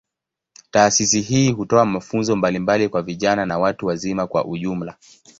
[0.71, 4.97] Taasisi hii hutoa mafunzo mbalimbali kwa vijana na watu wazima kwa ujumla.